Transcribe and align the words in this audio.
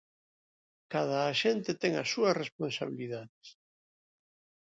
Cada 0.93 1.17
axente 1.31 1.71
ten 1.81 1.93
as 2.01 2.07
súas 2.13 2.37
responsabilidades. 2.43 3.47